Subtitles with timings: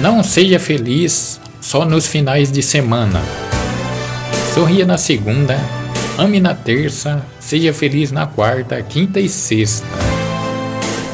[0.00, 3.20] Não seja feliz só nos finais de semana.
[4.54, 5.58] Sorria na segunda,
[6.16, 9.84] ame na terça, seja feliz na quarta, quinta e sexta.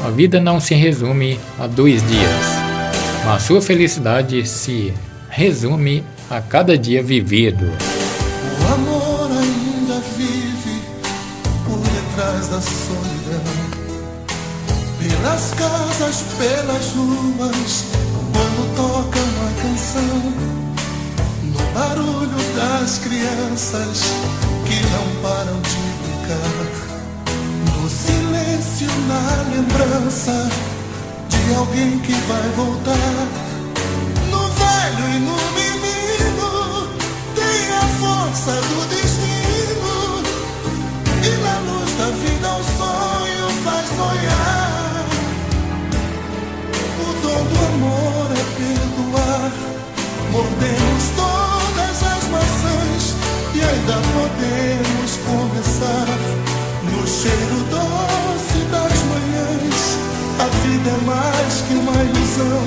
[0.05, 2.45] A vida não se resume a dois dias,
[3.25, 4.93] mas sua felicidade se
[5.29, 7.65] resume a cada dia vivido.
[7.65, 10.79] O amor ainda vive
[11.65, 13.41] por detrás da solidão,
[14.99, 18.04] pelas casas, pelas ruas,
[21.95, 24.03] barulho das crianças
[24.65, 26.65] que não param de brincar,
[27.65, 30.49] no silêncio, na lembrança
[31.29, 33.27] de alguém que vai voltar,
[34.29, 36.89] no velho e no menino
[37.33, 39.95] tem a força do destino.
[41.23, 45.05] E na luz da vida o sonho faz sonhar.
[46.99, 49.51] O dom do amor é perdoar,
[53.85, 56.07] ainda podemos conversar
[56.83, 59.97] no cheiro doce das manhãs.
[60.39, 62.63] A vida é mais que uma ilusão,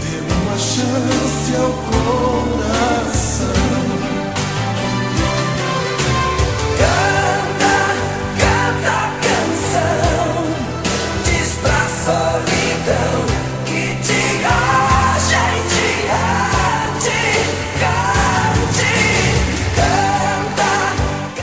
[0.00, 3.48] dê uma chance ao coração.
[6.78, 7.78] Canta,
[8.38, 10.28] canta a canção,
[11.24, 13.37] diz pra solidão.